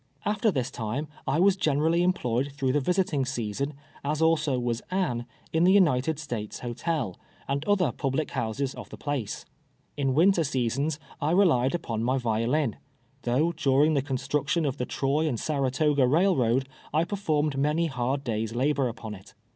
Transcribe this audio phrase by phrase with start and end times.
[0.25, 5.27] After this time I was generally .employed through the visiting season, as also was Anne,
[5.53, 7.15] in the United States Hotel,
[7.47, 9.45] and other public houses of the place.
[9.97, 12.77] In winter seasons I re lied upon my violin,
[13.21, 14.65] though during the construction.
[14.65, 19.35] of the Troy and Saratoga railroad, I performed many hard days' labor upon it.